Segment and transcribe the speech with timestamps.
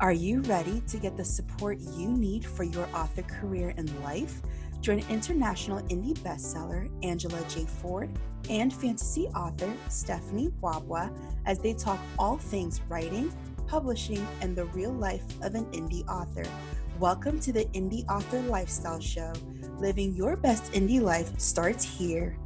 [0.00, 4.42] Are you ready to get the support you need for your author career and life?
[4.80, 7.64] Join international indie bestseller Angela J.
[7.64, 8.08] Ford
[8.48, 11.10] and fantasy author Stephanie Wabwa
[11.46, 13.32] as they talk all things writing,
[13.66, 16.44] publishing, and the real life of an indie author.
[17.00, 19.32] Welcome to the Indie Author Lifestyle Show.
[19.78, 22.38] Living your best indie life starts here.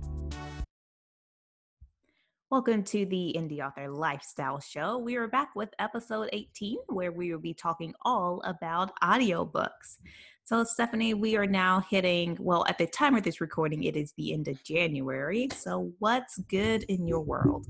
[2.53, 4.99] Welcome to the Indie Author Lifestyle Show.
[4.99, 9.97] We are back with episode 18, where we will be talking all about audiobooks.
[10.45, 14.13] So, Stephanie, we are now hitting, well, at the time of this recording, it is
[14.19, 15.49] the end of January.
[15.57, 17.69] So, what's good in your world?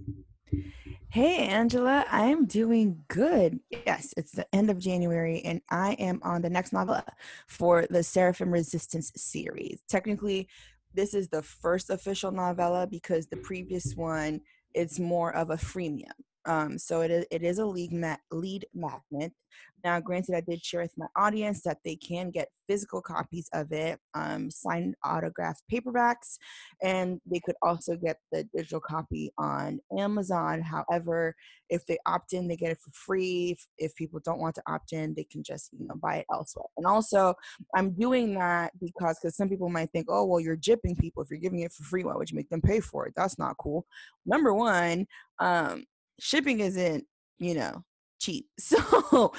[1.11, 3.61] Hey, Angela, I'm doing good.
[3.71, 7.05] Yes, it's the end of January, and I am on the next novella
[7.47, 9.79] for the Seraphim Resistance series.
[9.89, 10.49] Technically,
[10.93, 14.41] this is the first official novella because the previous one
[14.75, 16.12] it's more of a freemium.
[16.45, 19.33] Um, so it is, it is a lead, ma- lead magnet.
[19.85, 23.73] Now, granted, I did share with my audience that they can get physical copies of
[23.73, 26.39] it, um, signed autographed paperbacks,
[26.83, 30.62] and they could also get the digital copy on Amazon.
[30.62, 31.34] However,
[31.69, 33.56] if they opt in, they get it for free.
[33.59, 36.27] If, if people don't want to opt in, they can just you know buy it
[36.33, 36.67] elsewhere.
[36.77, 37.34] And also,
[37.75, 41.31] I'm doing that because because some people might think, oh well, you're jipping people if
[41.31, 42.05] you're giving it for free.
[42.05, 43.15] Why would you make them pay for it?
[43.17, 43.84] That's not cool.
[44.25, 45.06] Number one,
[45.41, 45.84] um,
[46.21, 47.05] shipping isn't
[47.39, 47.83] you know
[48.21, 48.47] cheap.
[48.59, 49.33] So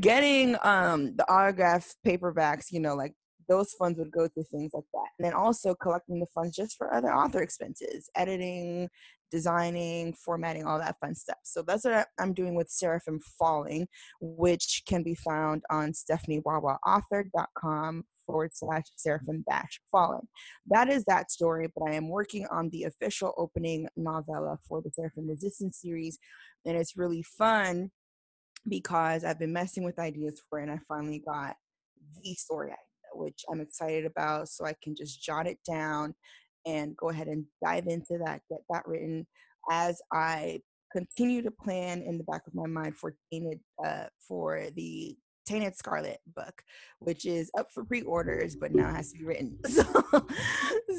[0.00, 3.12] getting um the autograph paperbacks you know like
[3.48, 5.08] those funds would go to things like that.
[5.18, 8.88] And then also collecting the funds just for other author expenses editing
[9.30, 11.38] designing formatting all that fun stuff.
[11.42, 13.86] So that's what i'm doing with seraphim falling
[14.20, 20.28] which can be found on stephaniewawaauthor.com forward slash seraphim dash fallen.
[20.66, 24.90] That is that story, but I am working on the official opening novella for the
[24.90, 26.18] Seraphim Resistance series,
[26.64, 27.90] and it's really fun
[28.68, 31.56] because I've been messing with ideas for it, and I finally got
[32.22, 32.76] the story idea,
[33.12, 36.14] which I'm excited about, so I can just jot it down
[36.66, 39.26] and go ahead and dive into that, get that written
[39.70, 40.60] as I
[40.92, 43.14] continue to plan in the back of my mind for
[43.84, 46.62] uh, for the Tainted Scarlet book,
[47.00, 49.58] which is up for pre-orders, but now has to be written.
[49.68, 50.26] So,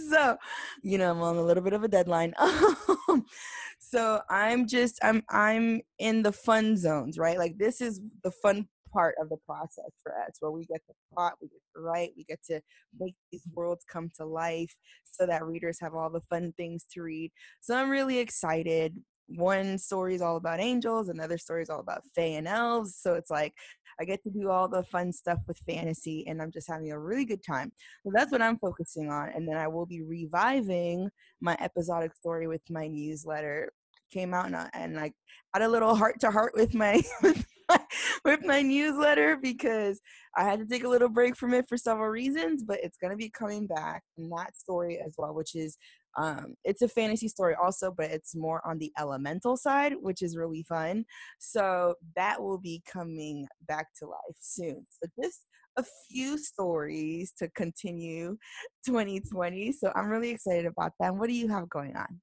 [0.10, 0.38] so
[0.84, 2.34] you know, I'm on a little bit of a deadline.
[3.80, 7.38] so I'm just I'm I'm in the fun zones, right?
[7.38, 10.94] Like this is the fun part of the process for us where we get to
[11.14, 12.62] plot, we get to write, we get to
[12.98, 14.74] make these worlds come to life
[15.04, 17.32] so that readers have all the fun things to read.
[17.60, 18.96] So I'm really excited.
[19.28, 22.96] One story is all about angels, another story is all about fae and elves.
[22.96, 23.54] So it's like
[24.00, 27.00] I get to do all the fun stuff with fantasy, and I'm just having a
[27.00, 27.72] really good time.
[28.04, 29.30] So that's what I'm focusing on.
[29.30, 31.10] And then I will be reviving
[31.42, 33.72] my episodic story with my newsletter.
[34.12, 35.14] Came out and, and like
[35.54, 37.80] had a little heart to heart with my with my,
[38.24, 40.00] with my newsletter because
[40.38, 43.12] I had to take a little break from it for several reasons, but it's going
[43.12, 45.78] to be coming back in that story as well, which is
[46.18, 50.38] um, it's a fantasy story also, but it's more on the elemental side, which is
[50.38, 51.06] really fun.
[51.40, 54.86] So that will be coming back to life soon.
[54.90, 55.42] So just
[55.78, 58.38] a few stories to continue
[58.86, 59.72] 2020.
[59.74, 61.16] So I'm really excited about that.
[61.16, 62.22] What do you have going on?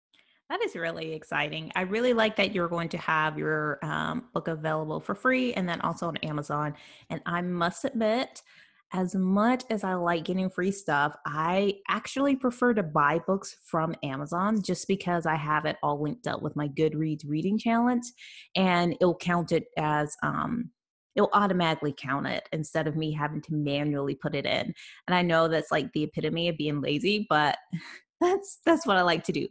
[0.48, 1.72] That is really exciting.
[1.74, 5.66] I really like that you're going to have your um, book available for free and
[5.66, 6.74] then also on Amazon.
[7.08, 8.42] And I must admit,
[8.92, 13.94] as much as I like getting free stuff, I actually prefer to buy books from
[14.02, 18.04] Amazon just because I have it all linked up with my Goodreads reading challenge
[18.54, 20.70] and it'll count it as um
[21.14, 24.72] it'll automatically count it instead of me having to manually put it in.
[25.06, 27.56] And I know that's like the epitome of being lazy, but
[28.20, 29.48] that's that's what I like to do.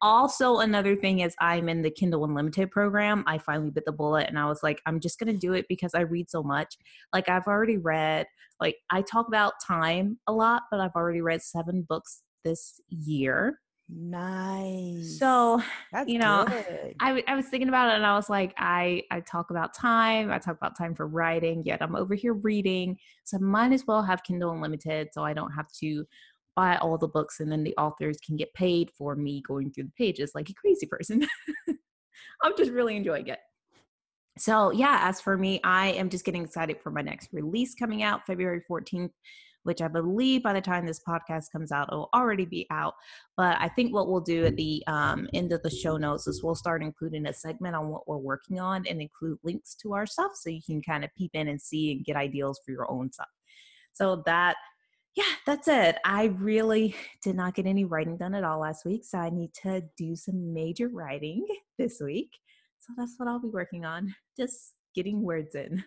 [0.00, 3.24] Also, another thing is I'm in the Kindle Unlimited program.
[3.26, 5.94] I finally bit the bullet and I was like, I'm just gonna do it because
[5.94, 6.76] I read so much.
[7.12, 8.26] Like I've already read,
[8.60, 13.58] like I talk about time a lot, but I've already read seven books this year.
[13.90, 15.18] Nice.
[15.18, 16.46] So, That's you know,
[17.00, 20.30] I, I was thinking about it and I was like, I, I talk about time.
[20.30, 22.98] I talk about time for writing, yet I'm over here reading.
[23.24, 26.04] So I might as well have Kindle Unlimited so I don't have to
[26.58, 29.84] buy all the books and then the authors can get paid for me going through
[29.84, 31.24] the pages like a crazy person.
[32.42, 33.38] I'm just really enjoying it.
[34.38, 38.02] So, yeah, as for me, I am just getting excited for my next release coming
[38.02, 39.12] out February 14th,
[39.62, 42.94] which I believe by the time this podcast comes out, it'll already be out.
[43.36, 46.42] But I think what we'll do at the um, end of the show notes is
[46.42, 50.06] we'll start including a segment on what we're working on and include links to our
[50.06, 52.90] stuff so you can kind of peep in and see and get ideas for your
[52.90, 53.28] own stuff.
[53.92, 54.56] So, that
[55.14, 55.96] yeah, that's it.
[56.04, 59.04] I really did not get any writing done at all last week.
[59.04, 61.46] So I need to do some major writing
[61.78, 62.30] this week.
[62.78, 65.84] So that's what I'll be working on, just getting words in.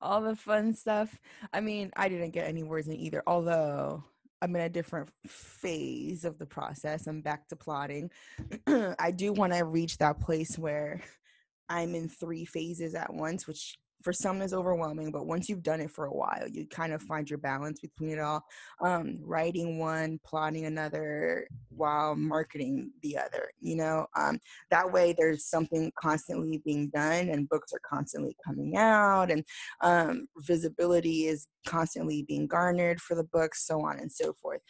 [0.00, 1.18] all the fun stuff.
[1.52, 4.04] I mean, I didn't get any words in either, although
[4.42, 7.06] I'm in a different phase of the process.
[7.06, 8.10] I'm back to plotting.
[8.66, 11.00] I do want to reach that place where
[11.68, 15.80] I'm in three phases at once, which for some is overwhelming, but once you've done
[15.80, 18.44] it for a while, you kind of find your balance between it all.
[18.82, 23.48] Um, writing one, plotting another, while marketing the other.
[23.60, 24.38] You know, um,
[24.70, 29.42] that way there's something constantly being done, and books are constantly coming out, and
[29.80, 34.60] um, visibility is constantly being garnered for the books, so on and so forth.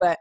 [0.00, 0.18] But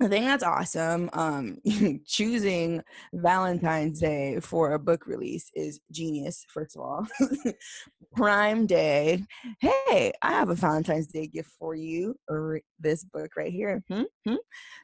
[0.00, 1.08] I think that's awesome.
[1.12, 1.58] Um,
[2.06, 2.82] choosing
[3.12, 7.06] Valentine's Day for a book release is genius, first of all.
[8.16, 9.24] Prime Day.
[9.60, 13.84] Hey, I have a Valentine's Day gift for you, or this book right here.
[13.90, 14.34] Mm-hmm.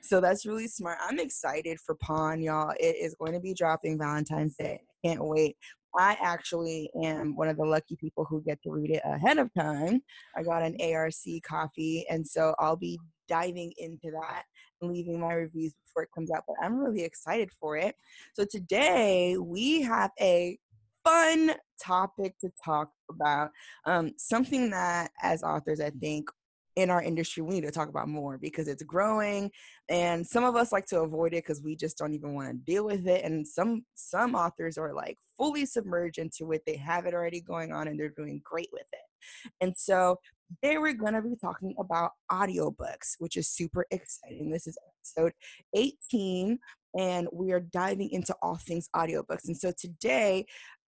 [0.02, 0.98] So that's really smart.
[1.02, 2.72] I'm excited for Pawn, y'all.
[2.78, 4.80] It is going to be dropping Valentine's Day.
[5.04, 5.56] Can't wait.
[5.98, 9.52] I actually am one of the lucky people who get to read it ahead of
[9.54, 10.00] time.
[10.36, 11.12] I got an ARC
[11.44, 12.98] copy, and so I'll be
[13.28, 14.44] diving into that
[14.82, 16.44] leaving my reviews before it comes out.
[16.46, 17.94] But I'm really excited for it.
[18.34, 20.58] So today we have a
[21.04, 23.50] fun topic to talk about.
[23.86, 26.28] Um, something that, as authors, I think
[26.76, 29.50] in our industry we need to talk about more because it's growing
[29.88, 32.54] and some of us like to avoid it because we just don't even want to
[32.72, 37.06] deal with it and some some authors are like fully submerged into it they have
[37.06, 40.16] it already going on and they're doing great with it and so
[40.50, 44.50] Today we're going to be talking about audiobooks, which is super exciting.
[44.50, 44.76] This is
[45.16, 45.32] episode
[45.76, 46.58] 18
[46.98, 49.46] and we are diving into all things audiobooks.
[49.46, 50.46] And so today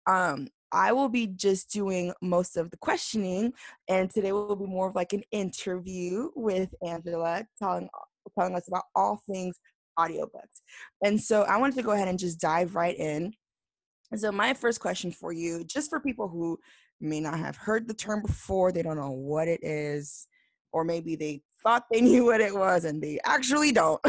[0.08, 3.52] um I will be just doing most of the questioning
[3.90, 7.90] and today will be more of like an interview with Angela telling
[8.38, 9.60] telling us about all things
[9.98, 10.62] audiobooks.
[11.04, 13.34] And so I wanted to go ahead and just dive right in.
[14.16, 16.58] So my first question for you, just for people who
[17.02, 20.28] may not have heard the term before, they don't know what it is,
[20.72, 24.02] or maybe they thought they knew what it was and they actually don't.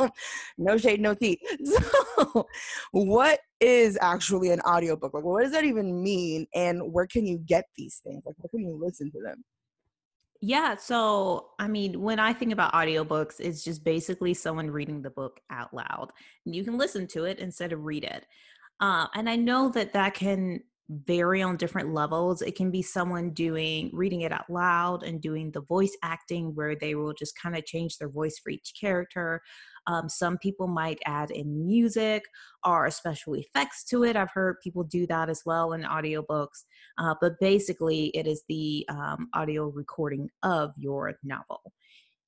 [0.58, 1.40] no shade, no tea.
[1.64, 2.46] So,
[2.90, 5.14] what is actually an audiobook?
[5.14, 6.46] Like, what does that even mean?
[6.54, 8.24] And where can you get these things?
[8.26, 9.44] Like, where can you listen to them?
[10.40, 15.10] Yeah, so I mean, when I think about audiobooks, it's just basically someone reading the
[15.10, 16.10] book out loud.
[16.44, 18.26] And you can listen to it instead of read it.
[18.80, 22.40] Uh, and I know that that can vary on different levels.
[22.40, 26.74] It can be someone doing reading it out loud and doing the voice acting where
[26.74, 29.42] they will just kind of change their voice for each character.
[29.86, 32.24] Um, some people might add in music
[32.64, 34.16] or special effects to it.
[34.16, 36.64] I've heard people do that as well in audiobooks.
[36.98, 41.60] Uh, but basically, it is the um, audio recording of your novel.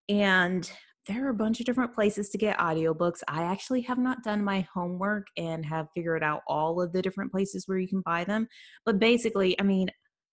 [0.09, 0.71] And
[1.07, 3.21] there are a bunch of different places to get audiobooks.
[3.27, 7.33] I actually have not done my homework and have figured out all of the different
[7.33, 8.47] places where you can buy them.
[8.85, 9.89] But basically, I mean,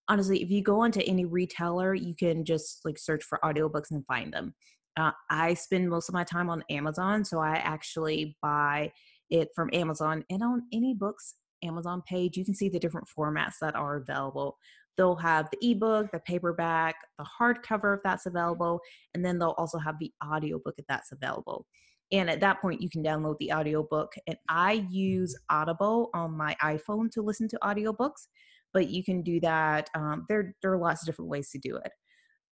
[0.07, 4.05] honestly, if you go onto any retailer, you can just like search for audiobooks and
[4.05, 4.53] find them.
[4.97, 8.91] Uh, I spend most of my time on Amazon, so I actually buy
[9.29, 10.25] it from Amazon.
[10.29, 14.57] And on any books Amazon page, you can see the different formats that are available.
[14.97, 18.79] They'll have the ebook, the paperback, the hardcover if that's available,
[19.13, 21.65] and then they'll also have the audiobook if that's available.
[22.11, 24.13] And at that point, you can download the audiobook.
[24.27, 28.27] And I use Audible on my iPhone to listen to audiobooks,
[28.73, 29.89] but you can do that.
[29.93, 31.91] Um, there, there are lots of different ways to do it.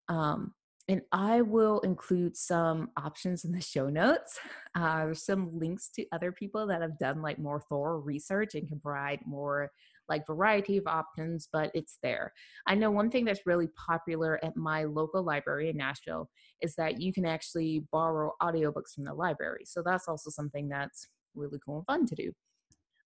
[0.08, 0.54] Um,
[0.90, 4.40] and I will include some options in the show notes.
[4.74, 8.80] Uh, some links to other people that have done like more thorough research and can
[8.80, 9.70] provide more
[10.08, 12.32] like variety of options, but it's there.
[12.66, 16.28] I know one thing that's really popular at my local library in Nashville
[16.60, 19.62] is that you can actually borrow audiobooks from the library.
[19.66, 21.06] So that's also something that's
[21.36, 22.32] really cool and fun to do.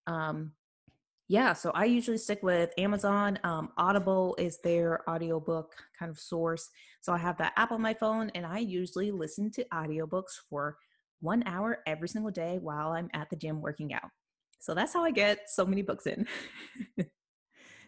[0.06, 0.52] Um,
[1.28, 3.38] yeah, so I usually stick with Amazon.
[3.44, 6.68] Um, Audible is their audiobook kind of source.
[7.00, 10.76] So I have that app on my phone, and I usually listen to audiobooks for
[11.20, 14.10] one hour every single day while I'm at the gym working out.
[14.60, 16.26] So that's how I get so many books in.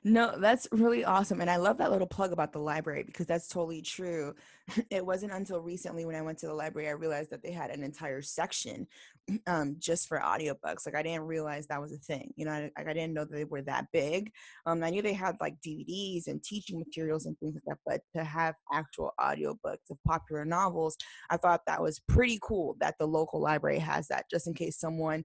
[0.09, 1.41] No, that's really awesome.
[1.41, 4.35] And I love that little plug about the library because that's totally true.
[4.91, 7.71] It wasn't until recently when I went to the library I realized that they had
[7.71, 8.87] an entire section
[9.49, 10.87] um, just for audiobooks.
[10.87, 12.33] Like I didn't realize that was a thing.
[12.37, 14.31] You know, I, I didn't know that they were that big.
[14.65, 18.01] Um, I knew they had like DVDs and teaching materials and things like that, but
[18.17, 20.97] to have actual audiobooks of popular novels,
[21.31, 24.79] I thought that was pretty cool that the local library has that just in case
[24.79, 25.25] someone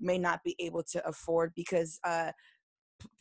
[0.00, 2.32] may not be able to afford because uh,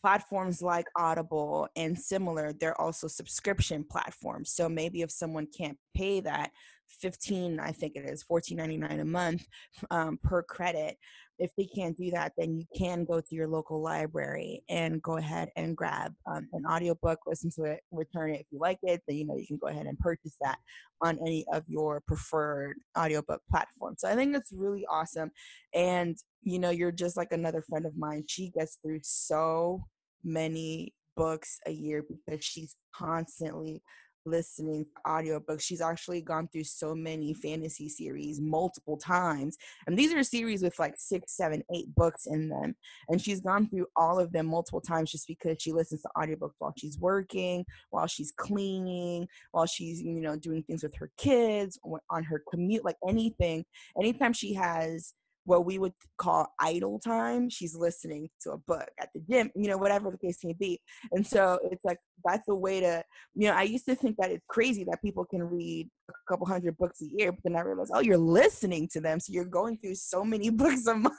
[0.02, 4.52] platforms like Audible and similar, they're also subscription platforms.
[4.52, 6.52] So maybe if someone can't pay that
[7.00, 9.46] 15, I think it is 14.99 a month
[9.90, 10.98] um, per credit,
[11.42, 15.18] if they can't do that, then you can go to your local library and go
[15.18, 19.02] ahead and grab um, an audiobook, listen to it, return it if you like it.
[19.08, 20.60] Then you know you can go ahead and purchase that
[21.02, 24.02] on any of your preferred audiobook platforms.
[24.02, 25.32] So I think that's really awesome.
[25.74, 28.26] And you know, you're just like another friend of mine.
[28.28, 29.84] She gets through so
[30.24, 33.82] many books a year because she's constantly
[34.26, 35.62] listening to audiobooks.
[35.62, 39.58] She's actually gone through so many fantasy series multiple times.
[39.88, 42.76] And these are series with like six, seven, eight books in them.
[43.10, 46.56] And she's gone through all of them multiple times just because she listens to audiobooks
[46.60, 51.80] while she's working, while she's cleaning, while she's, you know, doing things with her kids,
[52.10, 53.64] on her commute, like anything.
[53.98, 55.14] Anytime she has
[55.46, 59.68] what we would call idle time she's listening to a book at the gym you
[59.68, 60.80] know whatever the case may be.
[61.12, 63.04] And so it's like that's a way to
[63.36, 66.46] you know i used to think that it's crazy that people can read a couple
[66.46, 69.46] hundred books a year but then i realized oh you're listening to them so you're
[69.46, 71.16] going through so many books a month.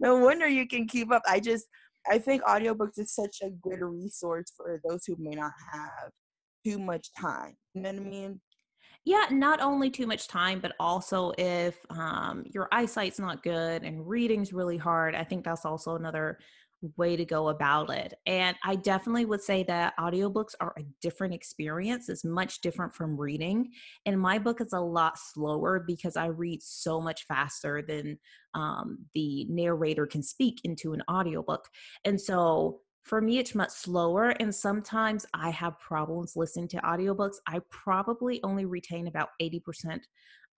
[0.00, 1.22] No wonder you can keep up.
[1.28, 1.66] I just
[2.10, 6.10] i think audiobooks is such a good resource for those who may not have
[6.64, 8.40] too much time you know what i mean
[9.04, 14.06] yeah not only too much time but also if um, your eyesight's not good and
[14.06, 16.38] reading's really hard i think that's also another
[16.98, 18.12] way to go about it.
[18.26, 23.18] And i definitely would say that audiobooks are a different experience it's much different from
[23.18, 23.70] reading
[24.04, 28.18] and my book is a lot slower because i read so much faster than
[28.54, 31.68] um, the narrator can speak into an audiobook.
[32.04, 37.36] And so for me it's much slower and sometimes i have problems listening to audiobooks.
[37.46, 40.00] I probably only retain about 80%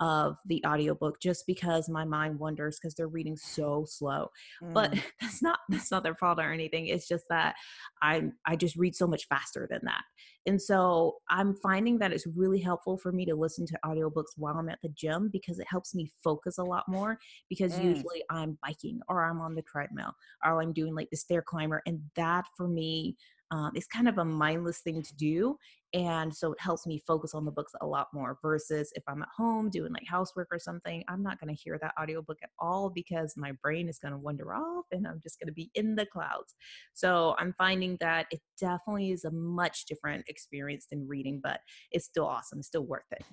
[0.00, 4.28] of the audiobook just because my mind wanders because they're reading so slow
[4.62, 4.72] mm.
[4.72, 7.54] but that's not that's not their fault or anything it's just that
[8.02, 10.02] i i just read so much faster than that
[10.46, 14.56] and so i'm finding that it's really helpful for me to listen to audiobooks while
[14.56, 17.84] i'm at the gym because it helps me focus a lot more because mm.
[17.84, 20.12] usually i'm biking or i'm on the treadmill
[20.44, 23.16] or i'm doing like the stair climber and that for me
[23.50, 25.56] um, it's kind of a mindless thing to do
[25.94, 29.22] and so it helps me focus on the books a lot more versus if i'm
[29.22, 32.50] at home doing like housework or something i'm not going to hear that audiobook at
[32.58, 35.70] all because my brain is going to wander off and i'm just going to be
[35.74, 36.54] in the clouds.
[36.92, 41.60] So i'm finding that it definitely is a much different experience than reading but
[41.92, 43.24] it's still awesome it's still worth it.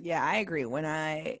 [0.00, 1.38] Yeah i agree when i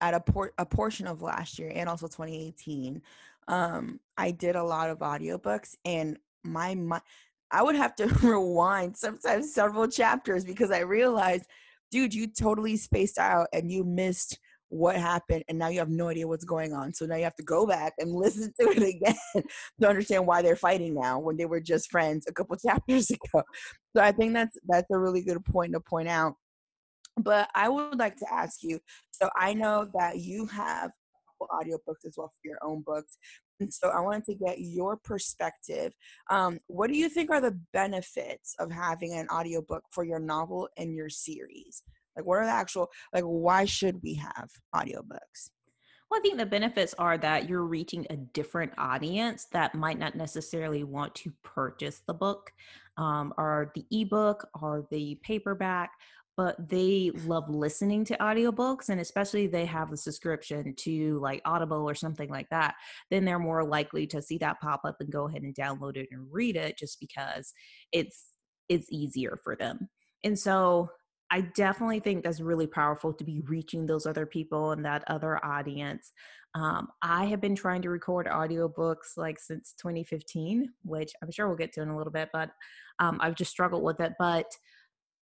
[0.00, 3.02] at a, por- a portion of last year and also 2018
[3.48, 7.02] um i did a lot of audiobooks and my mind
[7.50, 11.44] I would have to rewind sometimes several chapters because I realized,
[11.90, 14.38] dude, you totally spaced out and you missed
[14.68, 16.92] what happened and now you have no idea what's going on.
[16.92, 19.44] So now you have to go back and listen to it again
[19.80, 23.42] to understand why they're fighting now when they were just friends a couple chapters ago.
[23.94, 26.34] So I think that's that's a really good point to point out.
[27.18, 28.78] But I would like to ask you,
[29.10, 30.90] so I know that you have
[31.40, 33.16] audiobooks as well for your own books.
[33.70, 35.92] So I wanted to get your perspective.
[36.30, 40.68] Um, what do you think are the benefits of having an audiobook for your novel
[40.76, 41.82] and your series?
[42.16, 45.50] Like, what are the actual, like, why should we have audiobooks?
[46.10, 50.14] Well, I think the benefits are that you're reaching a different audience that might not
[50.14, 52.52] necessarily want to purchase the book
[52.96, 55.90] um, or the ebook or the paperback,
[56.36, 61.88] but they love listening to audiobooks and especially they have a subscription to like audible
[61.88, 62.74] or something like that
[63.10, 66.08] then they're more likely to see that pop up and go ahead and download it
[66.10, 67.52] and read it just because
[67.92, 68.36] it's
[68.68, 69.88] it's easier for them.
[70.24, 70.90] And so
[71.28, 75.44] i definitely think that's really powerful to be reaching those other people and that other
[75.44, 76.12] audience.
[76.54, 81.56] Um, i have been trying to record audiobooks like since 2015 which i'm sure we'll
[81.56, 82.50] get to in a little bit but
[82.98, 84.46] um, i've just struggled with it but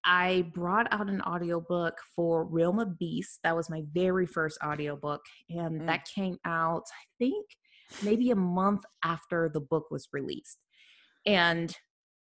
[0.04, 3.38] I brought out an audiobook for Realm of Beasts.
[3.42, 5.22] That was my very first audiobook.
[5.48, 5.86] And mm.
[5.86, 7.46] that came out, I think,
[8.02, 10.58] maybe a month after the book was released.
[11.26, 11.74] And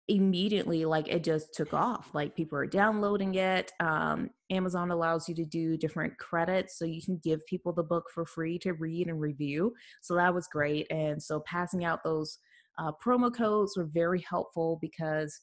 [0.09, 2.09] immediately, like, it just took off.
[2.15, 3.71] Like, people are downloading it.
[3.81, 6.79] Um, Amazon allows you to do different credits.
[6.79, 9.75] So you can give people the book for free to read and review.
[10.01, 10.87] So that was great.
[10.91, 12.39] And so passing out those
[12.79, 15.39] uh, promo codes were very helpful because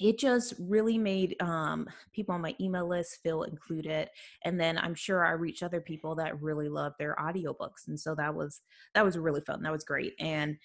[0.00, 4.08] it just really made um, people on my email list feel included
[4.44, 8.14] and then i'm sure i reached other people that really love their audiobooks and so
[8.14, 8.60] that was
[8.94, 10.56] that was really fun that was great and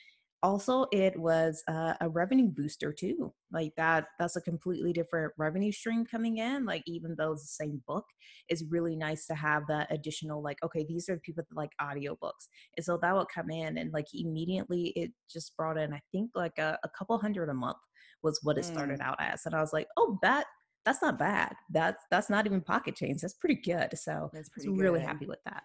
[0.44, 5.72] also it was a, a revenue booster too like that that's a completely different revenue
[5.72, 8.06] stream coming in like even though it's the same book
[8.48, 11.72] it's really nice to have that additional like okay these are the people that like
[11.82, 16.01] audiobooks and so that would come in and like immediately it just brought in i
[16.12, 17.77] think like a, a couple hundred a month
[18.25, 19.03] was what it started mm.
[19.05, 19.46] out as.
[19.46, 20.46] And I was like, oh, that
[20.84, 21.55] that's not bad.
[21.70, 23.22] That's that's not even pocket change.
[23.22, 23.98] That's pretty good.
[23.98, 25.63] So that's pretty really happy with that.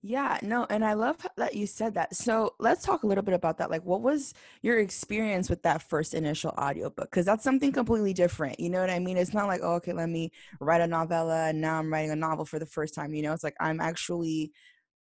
[0.00, 2.14] Yeah, no, and I love that you said that.
[2.14, 3.68] So let's talk a little bit about that.
[3.68, 4.32] Like, what was
[4.62, 7.10] your experience with that first initial audiobook?
[7.10, 8.60] Because that's something completely different.
[8.60, 9.16] You know what I mean?
[9.16, 12.16] It's not like, oh, okay, let me write a novella and now I'm writing a
[12.16, 13.12] novel for the first time.
[13.12, 14.52] You know, it's like I'm actually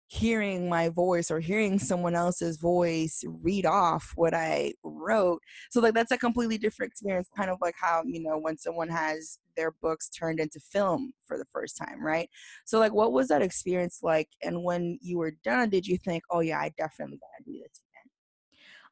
[0.08, 5.42] hearing my voice or hearing someone else's voice read off what I wrote.
[5.70, 8.88] So like that's a completely different experience, kind of like how, you know, when someone
[8.88, 12.28] has their books turned into film for the first time, right?
[12.64, 14.28] So like what was that experience like?
[14.42, 17.80] And when you were done, did you think, oh yeah, I definitely gotta do this
[17.80, 17.86] again?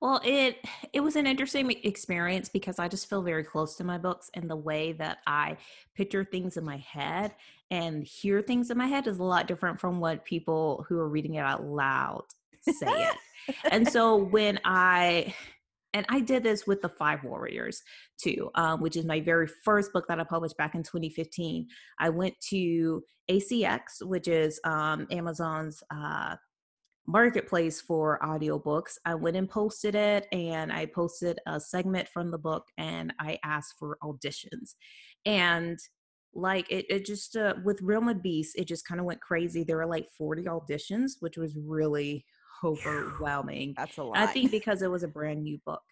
[0.01, 0.59] well, it
[0.93, 4.51] it was an interesting experience because I just feel very close to my books and
[4.51, 5.57] the way that I
[5.95, 7.35] picture things in my head
[7.71, 11.09] and hear things in my head is a lot different from what people who are
[11.09, 12.25] reading it out loud
[12.73, 13.55] say it.
[13.71, 15.35] and so when I
[15.93, 17.81] and I did this with the Five Warriors
[18.21, 21.69] too, um, which is my very first book that I published back in 2015.
[22.01, 26.35] I went to ACX, which is um, Amazon's uh,
[27.07, 28.95] marketplace for audiobooks.
[29.05, 33.39] I went and posted it and I posted a segment from the book and I
[33.45, 34.75] asked for auditions.
[35.25, 35.79] And
[36.35, 39.65] like it, it just uh, with Realm of Beasts, it just kind of went crazy.
[39.65, 42.25] There were like 40 auditions, which was really
[42.65, 43.75] overwhelming.
[43.77, 44.19] That's a lot.
[44.19, 45.83] I think because it was a brand new book.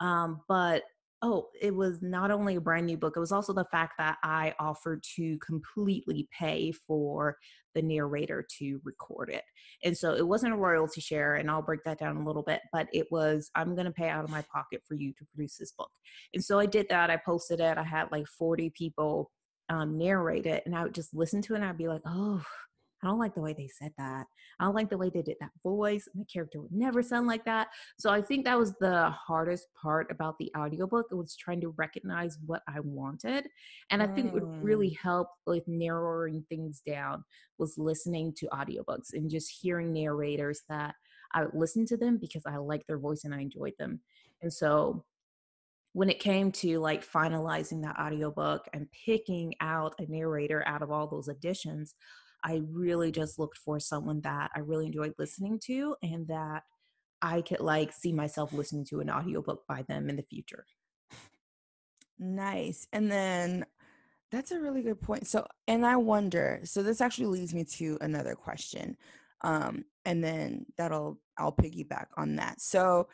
[0.00, 0.82] Um, but
[1.22, 4.18] oh, it was not only a brand new book, it was also the fact that
[4.24, 7.36] I offered to completely pay for
[7.74, 9.44] the narrator to record it.
[9.84, 12.60] And so it wasn't a royalty share, and I'll break that down a little bit,
[12.72, 15.56] but it was, I'm going to pay out of my pocket for you to produce
[15.56, 15.90] this book.
[16.34, 17.08] And so I did that.
[17.08, 17.78] I posted it.
[17.78, 19.30] I had like 40 people
[19.68, 22.42] um, narrate it, and I would just listen to it and I'd be like, oh,
[23.02, 24.26] I don't like the way they said that.
[24.60, 26.08] I don't like the way they did that voice.
[26.14, 27.68] My character would never sound like that.
[27.98, 31.06] So I think that was the hardest part about the audiobook.
[31.10, 33.48] It was trying to recognize what I wanted.
[33.90, 37.24] And I think would really help with narrowing things down
[37.58, 40.94] was listening to audiobooks and just hearing narrators that
[41.32, 44.00] I would listen to them because I liked their voice and I enjoyed them.
[44.42, 45.04] And so
[45.92, 50.90] when it came to like finalizing that audiobook and picking out a narrator out of
[50.90, 51.94] all those editions,
[52.44, 56.62] I really just looked for someone that I really enjoyed listening to and that
[57.20, 60.64] I could like see myself listening to an audiobook by them in the future.
[62.18, 62.88] Nice.
[62.92, 63.66] And then
[64.30, 65.26] that's a really good point.
[65.26, 68.96] So, and I wonder, so this actually leads me to another question.
[69.42, 72.60] Um, and then that'll, I'll piggyback on that.
[72.60, 73.08] So,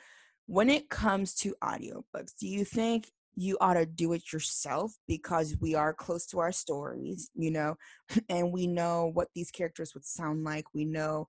[0.48, 5.54] when it comes to audiobooks, do you think you ought to do it yourself because
[5.60, 7.76] we are close to our stories, you know,
[8.28, 10.64] and we know what these characters would sound like.
[10.74, 11.28] We know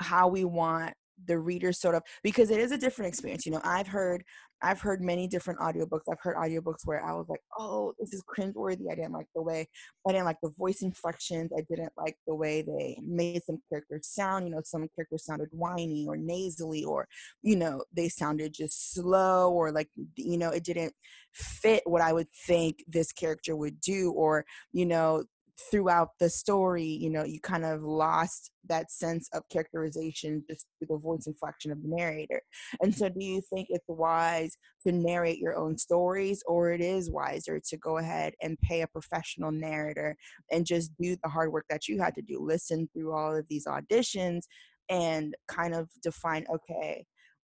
[0.00, 0.94] how we want
[1.26, 4.24] the reader sort of because it is a different experience you know i've heard
[4.62, 6.02] i've heard many different audiobooks.
[6.10, 8.90] I've heard audiobooks where i was like oh this is cringeworthy.
[8.90, 9.68] I didn't like the way
[10.06, 11.52] i didn't like the voice inflections.
[11.56, 15.48] I didn't like the way they made some characters sound you know some characters sounded
[15.52, 17.06] whiny or nasally or
[17.42, 20.94] you know they sounded just slow or like you know it didn't
[21.32, 25.24] fit what i would think this character would do or you know
[25.70, 30.88] throughout the story, you know, you kind of lost that sense of characterization just through
[30.96, 32.42] the voice inflection of the narrator.
[32.80, 37.10] And so, do you think it's wise to narrate your own stories, or it is
[37.10, 40.16] wiser to go ahead and pay a professional narrator
[40.50, 42.40] and just do the hard work that you had to do?
[42.40, 44.42] Listen through all of these auditions
[44.88, 47.04] and kind of define, okay,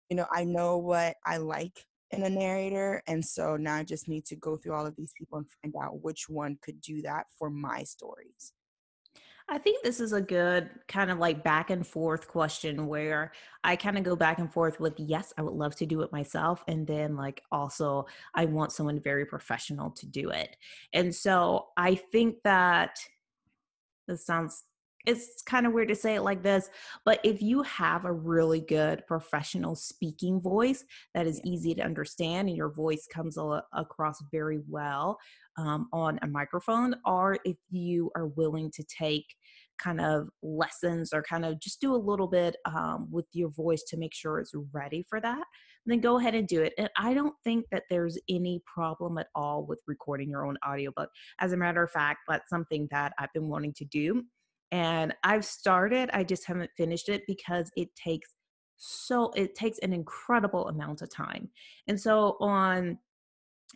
[0.09, 3.01] you know, I know what I like in a narrator.
[3.07, 5.73] And so now I just need to go through all of these people and find
[5.81, 8.53] out which one could do that for my stories.
[9.47, 13.31] I think this is a good kind of like back and forth question where
[13.63, 16.11] I kind of go back and forth with, yes, I would love to do it
[16.11, 16.63] myself.
[16.67, 20.57] And then, like, also, I want someone very professional to do it.
[20.93, 22.97] And so I think that
[24.07, 24.63] this sounds
[25.05, 26.69] it's kind of weird to say it like this,
[27.05, 32.47] but if you have a really good professional speaking voice that is easy to understand
[32.47, 35.17] and your voice comes a- across very well
[35.57, 39.25] um, on a microphone, or if you are willing to take
[39.77, 43.83] kind of lessons or kind of just do a little bit um, with your voice
[43.83, 45.43] to make sure it's ready for that,
[45.85, 46.73] then go ahead and do it.
[46.77, 51.09] And I don't think that there's any problem at all with recording your own audiobook.
[51.39, 54.23] As a matter of fact, that's something that I've been wanting to do
[54.71, 58.35] and I've started, I just haven't finished it because it takes
[58.77, 61.49] so it takes an incredible amount of time.
[61.87, 62.97] And so on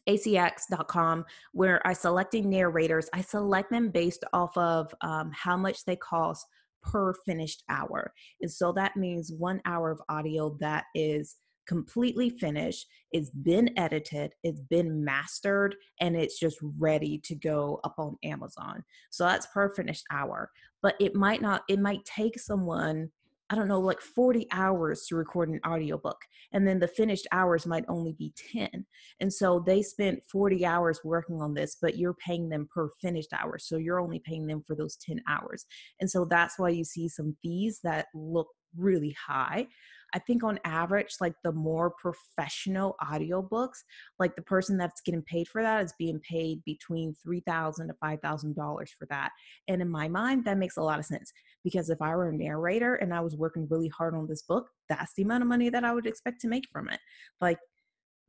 [0.08, 5.95] acx.com where I selected narrators, I select them based off of um, how much they
[5.95, 6.45] cost
[6.82, 8.13] per finished hour.
[8.41, 11.38] And so that means one hour of audio that is
[11.70, 17.94] completely finished, it's been edited, it's been mastered, and it's just ready to go up
[18.00, 18.84] on Amazon.
[19.12, 20.50] So that's per finished hour.
[20.82, 23.12] But it might not, it might take someone
[23.52, 26.18] I don't know, like 40 hours to record an audiobook.
[26.54, 28.86] And then the finished hours might only be 10.
[29.20, 33.34] And so they spent 40 hours working on this, but you're paying them per finished
[33.34, 33.58] hour.
[33.58, 35.66] So you're only paying them for those 10 hours.
[36.00, 39.68] And so that's why you see some fees that look really high.
[40.13, 43.84] I think on average, like the more professional audiobooks,
[44.17, 47.93] like the person that's getting paid for that is being paid between three thousand to
[47.95, 49.32] five thousand dollars for that.
[49.67, 51.32] And in my mind, that makes a lot of sense
[51.63, 54.69] because if I were a narrator and I was working really hard on this book,
[54.88, 57.00] that's the amount of money that I would expect to make from it.
[57.41, 57.60] Like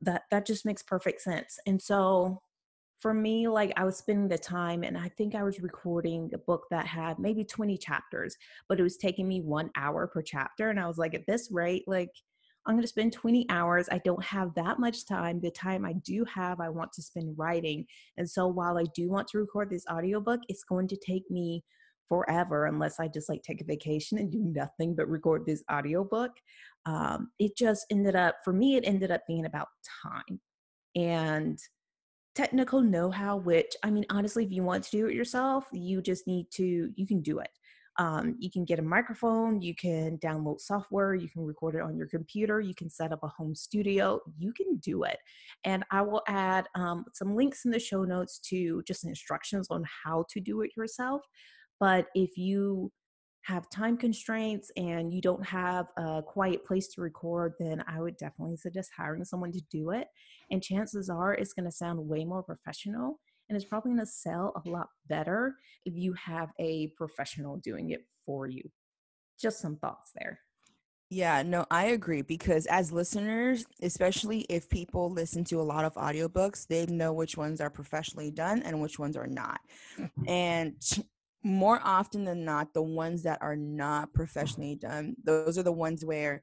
[0.03, 1.59] that that just makes perfect sense.
[1.67, 2.43] And so
[3.01, 6.39] for me, like I was spending the time and I think I was recording a
[6.39, 8.37] book that had maybe 20 chapters,
[8.69, 10.69] but it was taking me one hour per chapter.
[10.69, 12.11] And I was like, at this rate, like
[12.67, 13.89] I'm going to spend 20 hours.
[13.91, 15.41] I don't have that much time.
[15.41, 17.87] The time I do have, I want to spend writing.
[18.19, 21.65] And so while I do want to record this audiobook, it's going to take me
[22.07, 26.33] forever unless I just like take a vacation and do nothing but record this audiobook.
[26.85, 29.69] Um, it just ended up, for me, it ended up being about
[30.03, 30.41] time.
[30.97, 31.59] And
[32.35, 36.27] technical know-how which i mean honestly if you want to do it yourself you just
[36.27, 37.51] need to you can do it.
[37.99, 41.97] Um, you can get a microphone you can download software you can record it on
[41.97, 45.19] your computer you can set up a home studio you can do it.
[45.65, 49.85] And i will add um, some links in the show notes to just instructions on
[50.05, 51.23] how to do it yourself.
[51.81, 52.93] But if you
[53.43, 58.17] have time constraints and you don't have a quiet place to record, then I would
[58.17, 60.09] definitely suggest hiring someone to do it.
[60.51, 64.07] And chances are it's going to sound way more professional and it's probably going to
[64.07, 68.63] sell a lot better if you have a professional doing it for you.
[69.41, 70.39] Just some thoughts there.
[71.13, 75.95] Yeah, no, I agree because as listeners, especially if people listen to a lot of
[75.95, 79.61] audiobooks, they know which ones are professionally done and which ones are not.
[80.29, 80.77] And
[81.43, 84.17] more often than not, the ones that are not mm-hmm.
[84.17, 86.43] professionally done, those are the ones where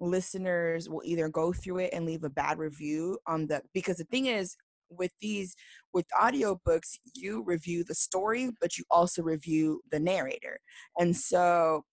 [0.00, 4.04] listeners will either go through it and leave a bad review on the because the
[4.04, 4.56] thing is
[4.90, 5.54] with these
[5.94, 10.58] with audiobooks you review the story but you also review the narrator.
[10.98, 11.84] And so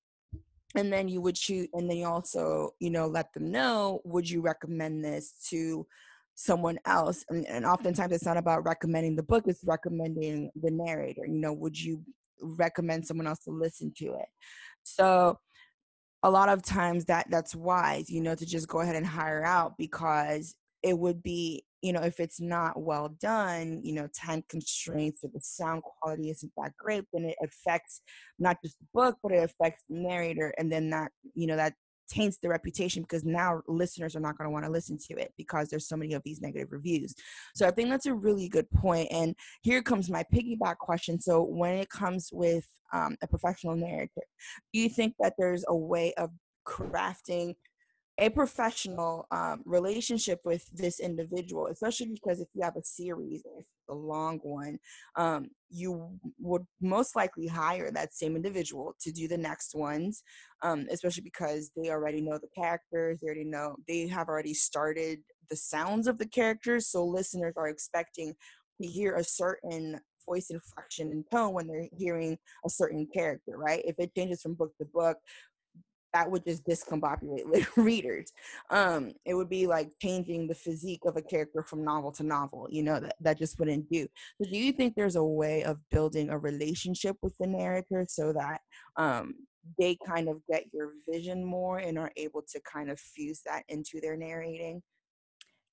[0.76, 4.30] and then you would shoot and then you also you know let them know would
[4.30, 5.88] you recommend this to
[6.36, 7.24] someone else?
[7.30, 11.54] And, and oftentimes it's not about recommending the book it's recommending the narrator you know
[11.54, 12.04] would you
[12.42, 14.28] recommend someone else to listen to it.
[14.84, 15.38] So
[16.24, 19.44] a lot of times that that's wise, you know, to just go ahead and hire
[19.44, 24.44] out because it would be, you know, if it's not well done, you know, time
[24.48, 28.02] constraints or the sound quality isn't that great, then it affects
[28.40, 30.54] not just the book, but it affects the narrator.
[30.58, 31.74] And then that, you know, that
[32.10, 35.34] taints the reputation because now listeners are not going to want to listen to it
[35.38, 37.16] because there's so many of these negative reviews.
[37.56, 39.08] So I think that's a really good point.
[39.12, 41.20] And here comes my piggyback question.
[41.20, 44.22] So when it comes with um, a professional narrator,
[44.74, 46.30] do you think that there's a way of
[46.66, 47.56] crafting
[48.20, 53.66] a professional um, relationship with this individual, especially because if you have a series, if
[53.90, 54.78] a long one,
[55.16, 60.24] um, you would most likely hire that same individual to do the next ones,
[60.62, 65.20] um, especially because they already know the characters, they already know, they have already started
[65.50, 68.34] the sounds of the characters, so listeners are expecting
[68.82, 73.82] to hear a certain voice inflection and tone when they're hearing a certain character, right?
[73.86, 75.18] If it changes from book to book,
[76.14, 78.32] that would just discombobulate readers.
[78.70, 82.68] Um, it would be like changing the physique of a character from novel to novel.
[82.70, 84.08] You know that that just wouldn't do.
[84.42, 88.34] So, do you think there's a way of building a relationship with the narrator so
[88.34, 88.62] that
[88.98, 89.34] um,
[89.80, 93.64] they kind of get your vision more and are able to kind of fuse that
[93.70, 94.82] into their narrating?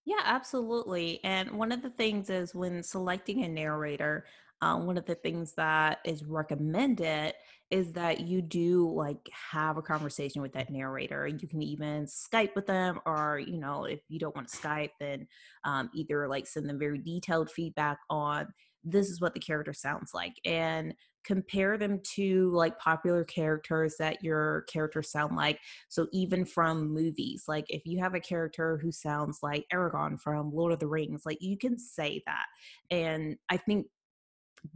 [0.07, 1.21] Yeah, absolutely.
[1.25, 4.25] And one of the things is when selecting a narrator,
[4.63, 7.35] um, one of the things that is recommended
[7.71, 11.27] is that you do like have a conversation with that narrator.
[11.27, 14.91] You can even Skype with them, or you know, if you don't want to Skype,
[14.99, 15.27] then
[15.65, 18.49] um, either like send them very detailed feedback on
[18.83, 24.25] this is what the character sounds like, and compare them to like popular characters that
[24.25, 25.59] your characters sound like.
[25.89, 30.51] So even from movies, like if you have a character who sounds like Aragorn from
[30.53, 32.47] Lord of the Rings, like you can say that.
[32.91, 33.87] And I think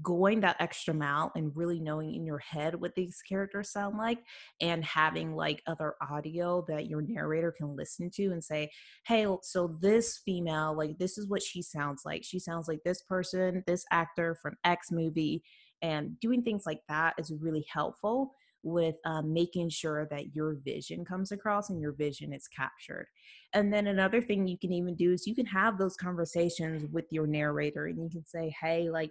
[0.02, 4.18] going that extra mile and really knowing in your head what these characters sound like
[4.60, 8.70] and having like other audio that your narrator can listen to and say
[9.06, 13.02] hey so this female like this is what she sounds like she sounds like this
[13.02, 15.42] person this actor from x movie
[15.82, 18.32] and doing things like that is really helpful
[18.64, 23.06] with um, making sure that your vision comes across and your vision is captured.
[23.52, 27.04] And then another thing you can even do is you can have those conversations with
[27.10, 29.10] your narrator and you can say, hey, like,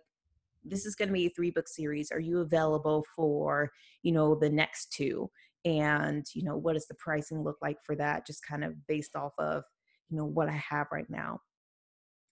[0.64, 3.70] this is going to be a three book series are you available for
[4.02, 5.30] you know the next two
[5.66, 9.16] and you know what does the pricing look like for that just kind of based
[9.16, 9.64] off of
[10.10, 11.40] you know what i have right now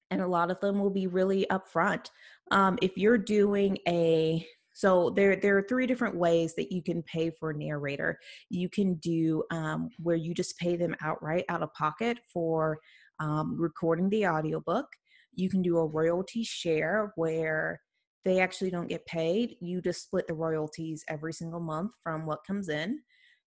[0.10, 2.08] and a lot of them will be really upfront
[2.52, 7.04] um, if you're doing a so there, there are three different ways that you can
[7.04, 8.18] pay for a narrator.
[8.50, 12.80] You can do um, where you just pay them outright out of pocket for
[13.20, 14.86] um, recording the audiobook.
[15.34, 17.82] You can do a royalty share where
[18.24, 19.56] they actually don't get paid.
[19.60, 23.00] You just split the royalties every single month from what comes in.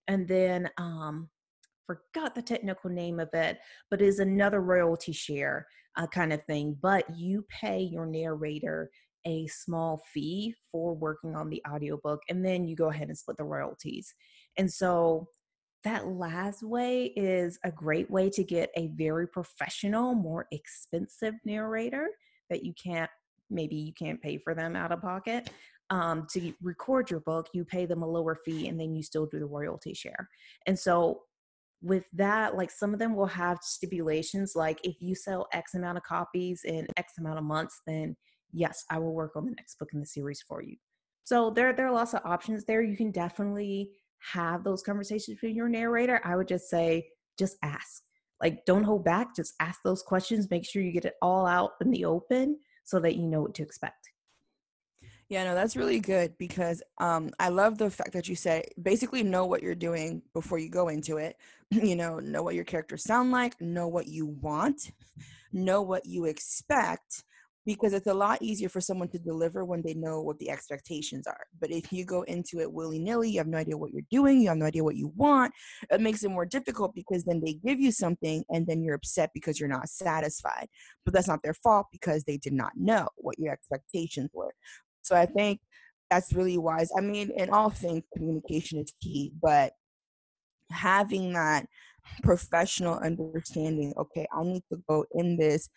[0.09, 1.29] And then um,
[1.87, 3.59] forgot the technical name of it,
[3.91, 6.77] but is another royalty share uh, kind of thing.
[6.81, 8.91] But you pay your narrator
[9.27, 13.39] a small fee for working on the audiobook, and then you go ahead and split
[13.39, 14.13] the royalties.
[14.59, 15.29] And so
[15.85, 22.09] that last way is a great way to get a very professional, more expensive narrator
[22.51, 23.11] that you can't
[23.51, 25.51] maybe you can't pay for them out of pocket
[25.91, 29.27] um, to record your book you pay them a lower fee and then you still
[29.27, 30.29] do the royalty share.
[30.67, 31.23] And so
[31.83, 35.99] with that like some of them will have stipulations like if you sell x amount
[35.99, 38.17] of copies in x amount of months then
[38.55, 40.77] yes i will work on the next book in the series for you.
[41.25, 42.83] So there there are lots of options there.
[42.83, 43.91] You can definitely
[44.33, 48.03] have those conversations with your narrator, I would just say, just ask.
[48.43, 50.51] Like, don't hold back, just ask those questions.
[50.51, 53.55] Make sure you get it all out in the open so that you know what
[53.55, 54.11] to expect.
[55.29, 59.23] Yeah, no, that's really good because um, I love the fact that you said basically
[59.23, 61.37] know what you're doing before you go into it.
[61.71, 64.93] you know, know what your characters sound like, know what you want,
[65.53, 67.25] know what you expect,
[67.67, 71.27] because it's a lot easier for someone to deliver when they know what the expectations
[71.27, 71.47] are.
[71.61, 74.41] But if you go into it willy nilly, you have no idea what you're doing,
[74.41, 75.53] you have no idea what you want,
[75.91, 79.31] it makes it more difficult because then they give you something and then you're upset
[79.33, 80.69] because you're not satisfied.
[81.05, 84.55] But that's not their fault because they did not know what your expectations were.
[85.03, 85.61] So I think
[86.11, 86.91] that's really wise.
[86.97, 89.73] I mean, in all things, communication is key, but
[90.71, 91.67] having that
[92.23, 95.69] professional understanding okay I'll need to go in this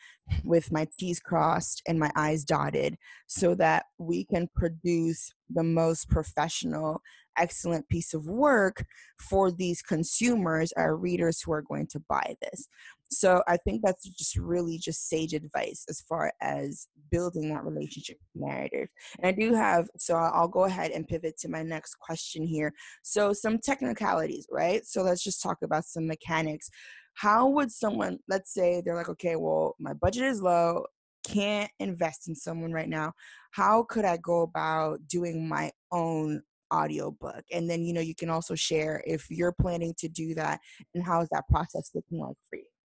[0.44, 6.10] with my t's crossed and my i's dotted so that we can produce the most
[6.10, 7.02] professional
[7.38, 8.84] excellent piece of work
[9.30, 12.68] for these consumers our readers who are going to buy this
[13.10, 18.18] so i think that's just really just sage advice as far as building that relationship
[18.36, 18.90] narrators
[19.20, 22.74] and i do have so i'll go ahead and pivot to my next question here.
[23.04, 24.86] So some technicalities right?
[24.86, 26.70] So let's just talk about some mechanics.
[27.14, 30.86] How would someone let's say they're like okay well my budget is low
[31.26, 33.14] can't invest in someone right now.
[33.52, 36.42] How could i go about doing my own
[36.74, 37.44] audiobook?
[37.52, 40.60] And then you know you can also share if you're planning to do that
[40.94, 42.77] and how is that process looking like for you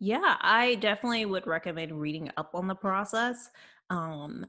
[0.00, 3.50] yeah, I definitely would recommend reading up on the process.
[3.90, 4.46] Um,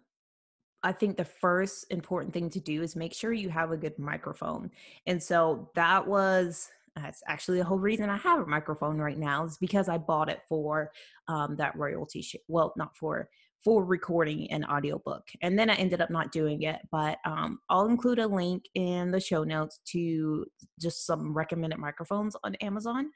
[0.82, 4.00] I think the first important thing to do is make sure you have a good
[4.00, 4.72] microphone.
[5.06, 9.46] And so that was that's actually the whole reason I have a microphone right now
[9.46, 10.92] is because I bought it for
[11.28, 12.22] um, that royalty.
[12.22, 13.30] Sh- well, not for
[13.64, 15.28] for recording an audiobook.
[15.42, 19.12] And then I ended up not doing it, but um, I'll include a link in
[19.12, 20.46] the show notes to
[20.80, 23.12] just some recommended microphones on Amazon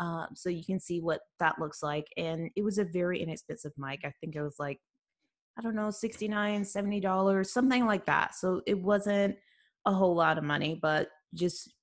[0.00, 2.06] um, so you can see what that looks like.
[2.16, 4.00] And it was a very inexpensive mic.
[4.02, 4.78] I think it was like,
[5.58, 8.34] I don't know, 69 $70, something like that.
[8.34, 9.36] So it wasn't
[9.86, 11.74] a whole lot of money, but just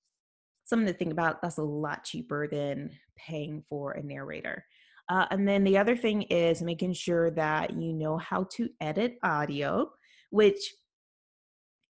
[0.65, 1.41] something to think about.
[1.41, 4.65] That's a lot cheaper than paying for a narrator.
[5.09, 9.17] Uh, and then the other thing is making sure that you know how to edit
[9.23, 9.89] audio,
[10.31, 10.73] which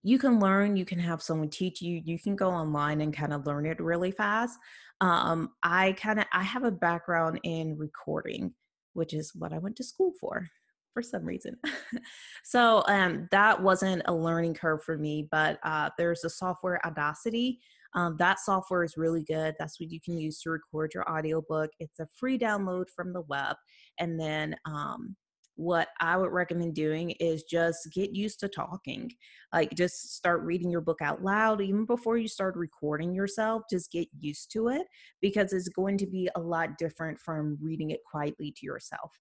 [0.03, 3.33] you can learn, you can have someone teach you, you can go online and kind
[3.33, 4.59] of learn it really fast
[5.01, 8.53] um, I kind of I have a background in recording,
[8.93, 10.47] which is what I went to school for
[10.93, 11.55] for some reason.
[12.43, 17.59] so um, that wasn't a learning curve for me, but uh, there's a software Audacity.
[17.93, 19.55] Um, that software is really good.
[19.59, 21.69] That's what you can use to record your audiobook.
[21.79, 23.55] It's a free download from the web.
[23.99, 25.15] And then um,
[25.57, 29.11] what I would recommend doing is just get used to talking.
[29.51, 33.63] Like just start reading your book out loud even before you start recording yourself.
[33.69, 34.85] Just get used to it
[35.19, 39.11] because it's going to be a lot different from reading it quietly to yourself.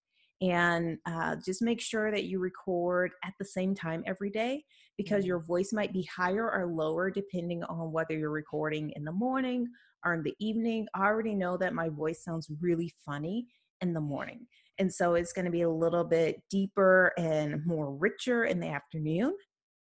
[0.42, 4.62] And uh, just make sure that you record at the same time every day
[4.99, 5.29] because mm-hmm.
[5.29, 9.66] your voice might be higher or lower depending on whether you're recording in the morning
[10.05, 10.87] or in the evening.
[10.94, 13.46] I already know that my voice sounds really funny
[13.81, 14.46] in the morning.
[14.78, 18.68] And so it's going to be a little bit deeper and more richer in the
[18.68, 19.34] afternoon,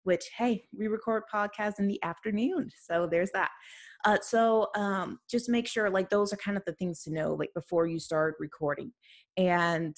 [0.03, 2.69] which, hey, we record podcasts in the afternoon.
[2.81, 3.51] So there's that.
[4.05, 7.33] Uh, so um, just make sure, like, those are kind of the things to know,
[7.33, 8.91] like, before you start recording.
[9.37, 9.95] And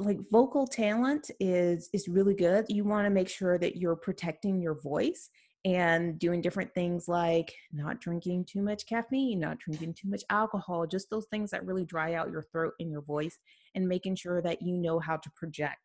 [0.00, 4.60] like vocal talent is is really good you want to make sure that you're protecting
[4.60, 5.30] your voice
[5.64, 10.86] and doing different things like not drinking too much caffeine, not drinking too much alcohol,
[10.86, 13.38] just those things that really dry out your throat and your voice,
[13.74, 15.78] and making sure that you know how to project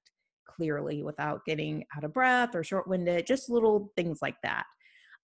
[0.45, 4.65] clearly without getting out of breath or short winded, just little things like that.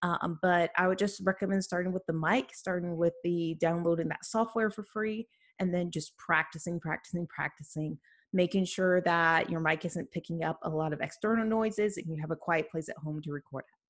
[0.02, 4.24] Um, but I would just recommend starting with the mic, starting with the downloading that
[4.24, 7.98] software for free, and then just practicing, practicing, practicing,
[8.32, 12.20] making sure that your mic isn't picking up a lot of external noises and you
[12.20, 13.85] have a quiet place at home to record it.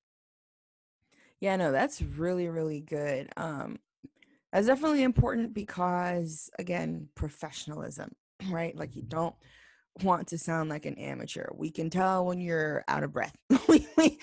[1.41, 3.29] Yeah, no, that's really, really good.
[3.37, 3.79] Um,
[4.53, 8.13] that's definitely important because, again, professionalism,
[8.51, 8.77] right?
[8.77, 9.35] Like you don't
[10.03, 11.49] want to sound like an amateur.
[11.55, 13.37] We can tell when you're out of breath.
[13.69, 14.19] we, we,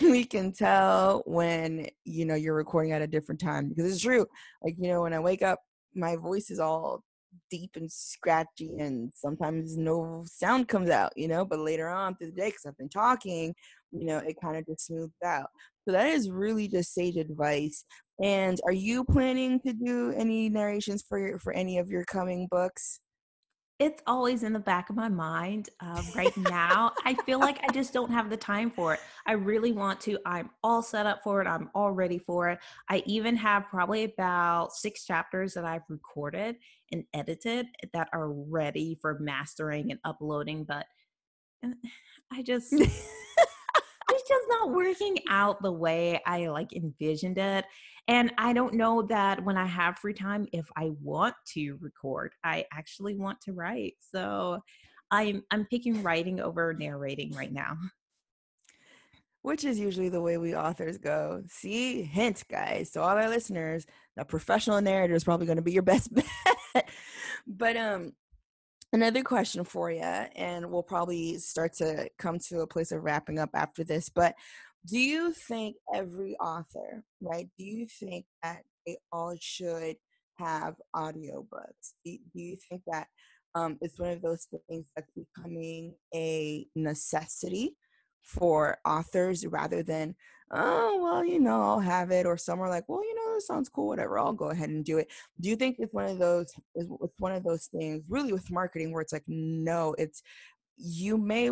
[0.00, 4.26] we can tell when, you know, you're recording at a different time because it's true.
[4.62, 5.60] Like, you know, when I wake up,
[5.94, 7.02] my voice is all
[7.50, 12.28] deep and scratchy and sometimes no sound comes out, you know, but later on through
[12.28, 13.54] the day, because I've been talking,
[13.92, 15.48] you know, it kind of just smooths out.
[15.86, 17.84] So that is really just sage advice.
[18.22, 22.48] And are you planning to do any narrations for your, for any of your coming
[22.50, 23.00] books?
[23.78, 26.92] it's always in the back of my mind uh, right now.
[27.04, 29.00] I feel like I just don't have the time for it.
[29.26, 30.18] I really want to.
[30.24, 31.46] I'm all set up for it.
[31.46, 32.58] I'm all ready for it.
[32.88, 36.56] I even have probably about six chapters that I've recorded
[36.90, 40.86] and edited that are ready for mastering and uploading, but
[42.32, 42.74] I just.
[44.28, 47.64] just not working out the way I like envisioned it.
[48.08, 52.32] And I don't know that when I have free time, if I want to record,
[52.44, 53.94] I actually want to write.
[54.00, 54.60] So
[55.10, 57.76] I'm I'm picking writing over narrating right now.
[59.42, 61.42] Which is usually the way we authors go.
[61.48, 62.90] See, hint, guys.
[62.92, 63.86] So all our listeners,
[64.16, 66.12] the professional narrator is probably going to be your best
[66.74, 66.88] bet.
[67.46, 68.12] but um,
[68.92, 73.38] another question for you, and we'll probably start to come to a place of wrapping
[73.38, 74.08] up after this.
[74.08, 74.34] But
[74.86, 77.48] do you think every author, right?
[77.58, 79.96] Do you think that they all should
[80.38, 81.94] have audiobooks?
[82.04, 83.08] Do, you think that
[83.54, 87.74] um, it's one of those things that's becoming a necessity
[88.26, 90.14] for authors rather than,
[90.50, 93.46] oh, well, you know, I'll have it, or some are like, well, you know, this
[93.46, 95.08] sounds cool, whatever, I'll go ahead and do it.
[95.40, 98.92] Do you think it's one of those, it's one of those things, really with marketing,
[98.92, 100.22] where it's like, no, it's,
[100.76, 101.50] you may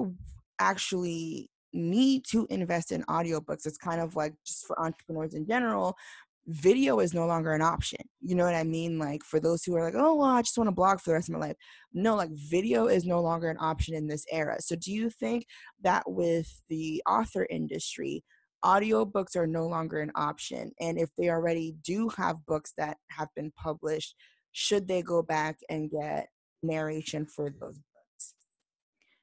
[0.58, 3.66] actually need to invest in audiobooks.
[3.66, 5.96] It's kind of like just for entrepreneurs in general,
[6.46, 8.00] video is no longer an option.
[8.20, 8.98] You know what I mean?
[8.98, 11.14] Like for those who are like, oh, well, I just want to blog for the
[11.14, 11.56] rest of my life.
[11.92, 14.56] No, like video is no longer an option in this era.
[14.60, 15.46] So do you think
[15.82, 18.24] that with the author industry,
[18.64, 20.72] audiobooks are no longer an option?
[20.80, 24.14] And if they already do have books that have been published,
[24.52, 26.28] should they go back and get
[26.62, 28.34] narration for those books?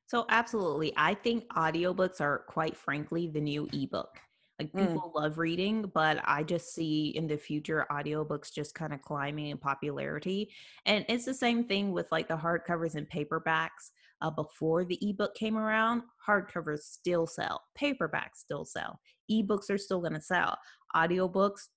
[0.08, 0.92] so, absolutely.
[0.98, 4.20] I think audiobooks are quite frankly the new ebook.
[4.62, 4.88] Like mm.
[4.88, 5.20] people mm.
[5.20, 9.58] love reading, but I just see in the future audiobooks just kind of climbing in
[9.58, 10.52] popularity.
[10.86, 13.90] And it's the same thing with like the hardcovers and paperbacks.
[14.22, 19.00] Uh, before the ebook came around, hardcovers still sell, paperbacks still sell,
[19.32, 20.56] ebooks are still going to sell,
[20.96, 21.70] audiobooks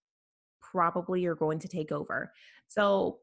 [0.60, 2.30] probably are going to take over.
[2.68, 3.20] So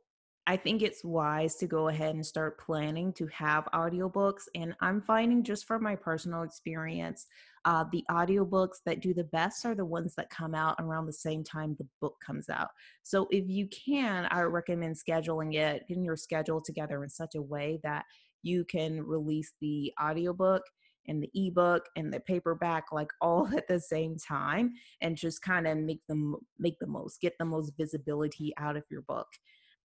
[0.47, 4.43] I think it's wise to go ahead and start planning to have audiobooks.
[4.55, 7.27] And I'm finding just from my personal experience,
[7.65, 11.13] uh, the audiobooks that do the best are the ones that come out around the
[11.13, 12.69] same time the book comes out.
[13.03, 17.41] So if you can, I recommend scheduling it in your schedule together in such a
[17.41, 18.05] way that
[18.41, 20.63] you can release the audiobook
[21.07, 25.67] and the ebook and the paperback like all at the same time and just kind
[25.67, 29.27] of make them make the most get the most visibility out of your book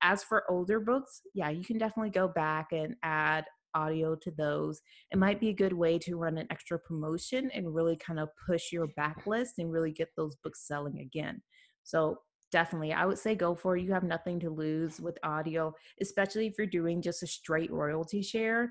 [0.02, 4.80] as for older books, yeah, you can definitely go back and add audio to those.
[5.10, 8.30] It might be a good way to run an extra promotion and really kind of
[8.46, 11.42] push your backlist and really get those books selling again.
[11.84, 12.18] So
[12.52, 16.46] definitely i would say go for it you have nothing to lose with audio especially
[16.46, 18.70] if you're doing just a straight royalty share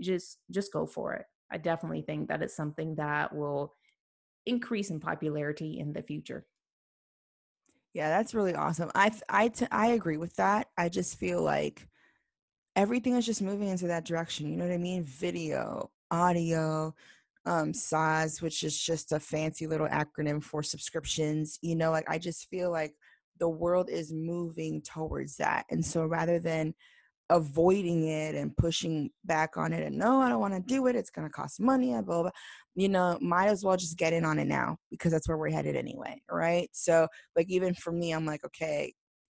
[0.00, 3.72] just just go for it i definitely think that it's something that will
[4.46, 6.44] increase in popularity in the future
[7.94, 8.90] yeah, that's really awesome.
[8.94, 10.66] I I t- I agree with that.
[10.76, 11.86] I just feel like
[12.76, 14.50] everything is just moving into that direction.
[14.50, 15.04] You know what I mean?
[15.04, 16.92] Video, audio,
[17.46, 21.58] um, SaaS, which is just a fancy little acronym for subscriptions.
[21.62, 22.94] You know, like I just feel like
[23.38, 25.64] the world is moving towards that.
[25.70, 26.74] And so rather than
[27.30, 30.96] avoiding it and pushing back on it and no, I don't want to do it,
[30.96, 32.30] it's gonna cost money, blah, blah, blah
[32.74, 35.50] you know, might as well just get in on it now because that's where we're
[35.50, 36.68] headed anyway, right?
[36.72, 37.06] So,
[37.36, 38.92] like, even for me, I'm like, okay,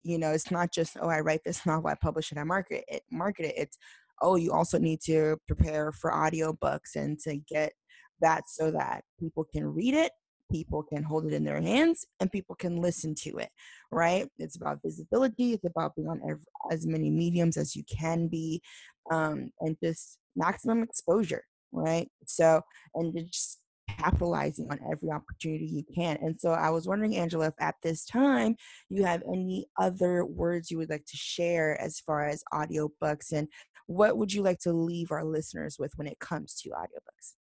[0.05, 2.85] you know, it's not just oh, I write this novel, I publish it, I market
[2.89, 3.55] it, market it.
[3.57, 3.79] It's
[4.23, 7.73] oh, you also need to prepare for audiobooks and to get
[8.21, 10.13] that so that people can read it,
[10.55, 13.51] people can hold it in their hands and people can listen to it,
[13.91, 14.29] right?
[14.39, 18.63] It's about visibility, it's about being on every, as many mediums as you can be,
[19.11, 21.43] um, and just maximum exposure,
[21.73, 22.09] right?
[22.25, 22.61] So,
[22.95, 26.19] and just capitalizing on every opportunity you can.
[26.23, 28.55] And so I was wondering, Angela, if at this time
[28.89, 33.49] you have any other words you would like to share as far as audiobooks and
[33.87, 37.35] what would you like to leave our listeners with when it comes to audiobooks?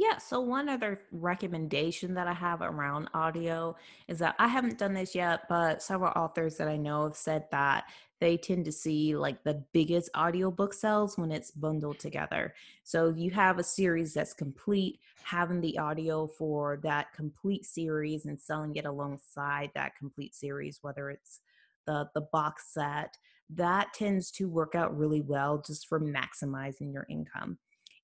[0.00, 3.76] Yeah, so one other recommendation that I have around audio
[4.08, 7.44] is that I haven't done this yet, but several authors that I know have said
[7.50, 7.84] that
[8.18, 12.54] they tend to see like the biggest audiobook sales when it's bundled together.
[12.82, 18.40] So you have a series that's complete, having the audio for that complete series and
[18.40, 21.40] selling it alongside that complete series, whether it's
[21.86, 23.18] the the box set,
[23.50, 27.58] that tends to work out really well just for maximizing your income.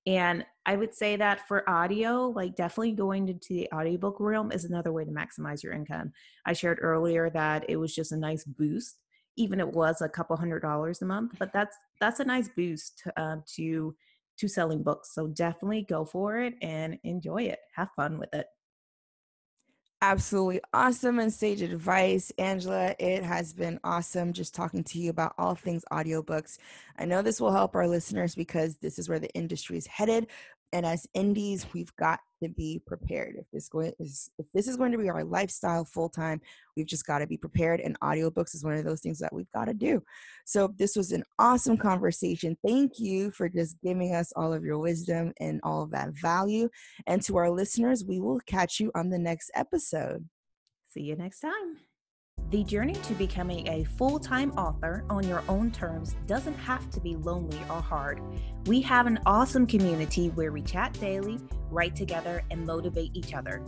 [0.07, 4.63] And I would say that for audio, like definitely going into the audiobook realm is
[4.63, 6.13] another way to maximize your income.
[6.45, 8.99] I shared earlier that it was just a nice boost,
[9.35, 13.01] even it was a couple hundred dollars a month, but that's that's a nice boost
[13.03, 13.93] to, uh, to
[14.39, 15.13] to selling books.
[15.13, 17.59] So definitely go for it and enjoy it.
[17.75, 18.47] Have fun with it
[20.01, 22.95] absolutely awesome and sage advice angela.
[22.99, 26.57] It has been awesome just talking to you about all things audiobooks.
[26.99, 30.27] I know this will help our listeners because this is where the industry is headed
[30.73, 33.35] and as indies we've got to be prepared.
[33.37, 36.41] If this going if this is going to be our lifestyle full time
[36.75, 39.51] we've just got to be prepared and audiobooks is one of those things that we've
[39.53, 40.03] got to do.
[40.45, 42.57] So this was an awesome conversation.
[42.65, 46.69] Thank you for just giving us all of your wisdom and all of that value
[47.07, 50.27] and to our listeners we will catch you on the next episode.
[50.89, 51.86] See you next time
[52.49, 57.01] the journey to becoming a full time author on your own terms doesn't have to
[57.01, 58.21] be lonely or hard.
[58.67, 63.61] We have an awesome community where we chat daily, write together, and motivate each other.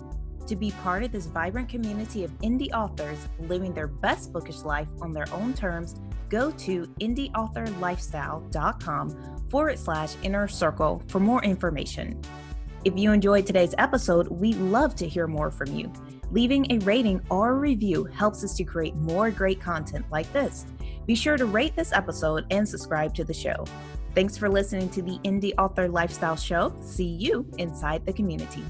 [0.48, 4.88] To be part of this vibrant community of indie authors living their best bookish life
[5.02, 5.96] on their own terms,
[6.30, 12.22] go to indieauthorlifestyle.com forward slash inner circle for more information.
[12.86, 15.92] If you enjoyed today's episode, we'd love to hear more from you.
[16.32, 20.66] Leaving a rating or review helps us to create more great content like this.
[21.08, 23.66] Be sure to rate this episode and subscribe to the show.
[24.14, 26.76] Thanks for listening to the Indie Author Lifestyle Show.
[26.82, 28.64] See you inside the community.